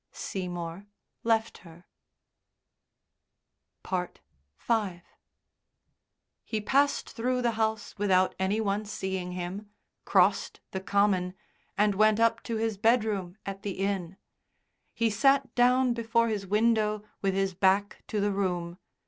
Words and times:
Seymour 0.11 0.87
left 1.23 1.59
her. 1.59 1.85
V 3.87 4.97
He 6.43 6.59
passed 6.59 7.11
through 7.11 7.43
the 7.43 7.51
house 7.51 7.93
without 7.99 8.33
any 8.39 8.59
one 8.59 8.83
seeing 8.85 9.33
him, 9.33 9.69
crossed 10.03 10.59
the 10.71 10.81
common, 10.81 11.35
and 11.77 11.93
went 11.93 12.19
up 12.19 12.41
to 12.45 12.55
his 12.55 12.77
bedroom 12.79 13.37
at 13.45 13.61
the 13.61 13.73
inn. 13.73 14.17
He 14.95 15.11
sat 15.11 15.53
down 15.53 15.93
before 15.93 16.29
his 16.29 16.47
window 16.47 17.03
with 17.21 17.35
his 17.35 17.53
back 17.53 18.01
to 18.07 18.19
the 18.19 18.31
room. 18.31 18.79